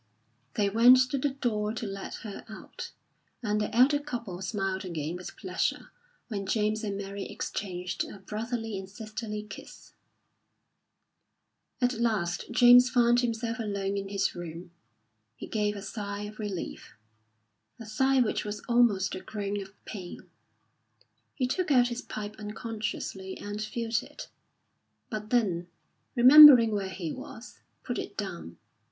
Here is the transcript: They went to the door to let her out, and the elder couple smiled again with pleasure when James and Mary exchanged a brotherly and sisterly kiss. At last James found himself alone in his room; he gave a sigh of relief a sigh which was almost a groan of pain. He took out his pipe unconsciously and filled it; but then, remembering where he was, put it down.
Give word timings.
They 0.55 0.67
went 0.67 0.97
to 1.11 1.19
the 1.19 1.29
door 1.29 1.73
to 1.75 1.85
let 1.85 2.15
her 2.25 2.43
out, 2.49 2.89
and 3.43 3.61
the 3.61 3.69
elder 3.71 3.99
couple 3.99 4.41
smiled 4.41 4.83
again 4.83 5.15
with 5.15 5.37
pleasure 5.37 5.91
when 6.27 6.47
James 6.47 6.83
and 6.83 6.97
Mary 6.97 7.25
exchanged 7.25 8.05
a 8.05 8.17
brotherly 8.17 8.79
and 8.79 8.89
sisterly 8.89 9.43
kiss. 9.43 9.93
At 11.79 11.99
last 11.99 12.47
James 12.49 12.89
found 12.89 13.19
himself 13.19 13.59
alone 13.59 13.95
in 13.95 14.09
his 14.09 14.33
room; 14.33 14.71
he 15.35 15.45
gave 15.45 15.75
a 15.75 15.83
sigh 15.83 16.21
of 16.21 16.39
relief 16.39 16.95
a 17.79 17.85
sigh 17.85 18.21
which 18.21 18.43
was 18.43 18.61
almost 18.67 19.13
a 19.13 19.19
groan 19.19 19.61
of 19.61 19.69
pain. 19.85 20.21
He 21.35 21.45
took 21.45 21.69
out 21.69 21.89
his 21.89 22.01
pipe 22.01 22.37
unconsciously 22.39 23.37
and 23.37 23.61
filled 23.61 24.01
it; 24.01 24.29
but 25.11 25.29
then, 25.29 25.67
remembering 26.15 26.71
where 26.71 26.89
he 26.89 27.11
was, 27.11 27.59
put 27.83 27.99
it 27.99 28.17
down. 28.17 28.57